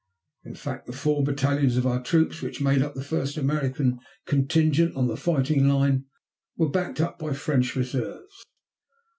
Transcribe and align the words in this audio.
In 0.43 0.55
fact, 0.55 0.87
the 0.87 0.93
four 0.93 1.23
battalions 1.23 1.77
of 1.77 1.85
our 1.85 2.01
troops 2.01 2.41
which 2.41 2.59
made 2.59 2.81
up 2.81 2.95
the 2.95 3.03
first 3.03 3.37
American 3.37 3.99
contingent 4.25 4.95
on 4.95 5.05
the 5.07 5.15
fighting 5.15 5.69
line 5.69 6.05
were 6.57 6.71
backed 6.71 6.99
up 6.99 7.19
by 7.19 7.33
French 7.33 7.75
reserves. 7.75 8.43